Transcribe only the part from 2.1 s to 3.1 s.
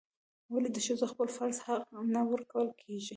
نه ورکول کیږي؟